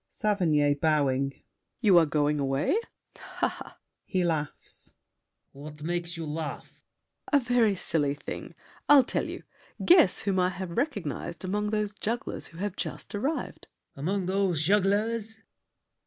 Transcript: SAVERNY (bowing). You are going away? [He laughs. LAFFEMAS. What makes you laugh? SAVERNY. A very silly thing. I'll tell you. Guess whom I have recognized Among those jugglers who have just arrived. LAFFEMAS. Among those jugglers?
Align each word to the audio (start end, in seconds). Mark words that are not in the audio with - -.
SAVERNY 0.09 0.73
(bowing). 0.81 1.43
You 1.79 1.99
are 1.99 2.07
going 2.07 2.39
away? 2.39 2.75
[He 4.03 4.23
laughs. 4.23 4.93
LAFFEMAS. 4.93 4.93
What 5.51 5.83
makes 5.83 6.17
you 6.17 6.25
laugh? 6.25 6.81
SAVERNY. 7.31 7.43
A 7.43 7.47
very 7.59 7.75
silly 7.75 8.15
thing. 8.15 8.55
I'll 8.89 9.03
tell 9.03 9.25
you. 9.29 9.43
Guess 9.85 10.21
whom 10.21 10.39
I 10.39 10.49
have 10.49 10.71
recognized 10.75 11.45
Among 11.45 11.69
those 11.69 11.93
jugglers 11.93 12.47
who 12.47 12.57
have 12.57 12.75
just 12.75 13.13
arrived. 13.13 13.67
LAFFEMAS. 13.95 13.99
Among 13.99 14.25
those 14.25 14.63
jugglers? 14.63 15.37